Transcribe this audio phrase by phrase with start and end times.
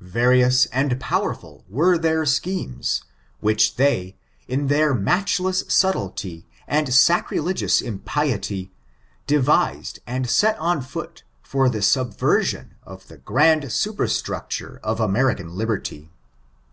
[0.00, 3.04] Various and powerful were their schemes
[3.38, 4.16] which they,
[4.48, 8.72] in their matchless subtlety and saeiile^ous impiety,
[9.28, 15.54] devised and set on foot for the subversion of the grand super structure of American
[15.56, 16.10] Liberty.